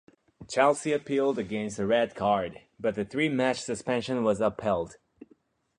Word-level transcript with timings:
Chelsea 0.47 0.93
appealed 0.93 1.37
against 1.37 1.77
the 1.77 1.85
red 1.85 2.15
card, 2.15 2.61
but 2.79 2.95
the 2.95 3.05
three-match 3.05 3.59
suspension 3.61 4.23
was 4.23 4.41
upheld. 4.41 4.95